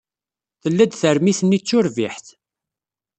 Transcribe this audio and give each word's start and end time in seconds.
Tella-d 0.61 0.91
termit-nni 1.01 1.57
d 1.61 1.63
turbiḥt. 1.67 2.27